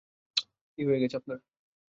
[0.73, 1.37] কী হয়ে গিয়েছে আপনার?